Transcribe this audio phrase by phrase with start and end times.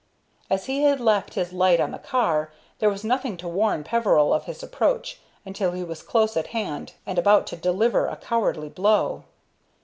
[0.49, 4.33] As he had left his light on the car, there was nothing to warn Peveril
[4.33, 8.69] of his approach until he was close at hand and about to deliver a cowardly
[8.69, 9.25] blow.